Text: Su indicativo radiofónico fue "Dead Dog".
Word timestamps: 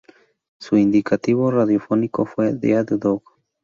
Su 0.59 0.77
indicativo 0.77 1.51
radiofónico 1.51 2.25
fue 2.25 2.53
"Dead 2.53 2.87
Dog". 2.97 3.21